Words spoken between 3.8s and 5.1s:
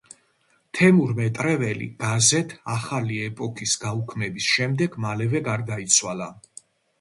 გაუქმების შემდეგ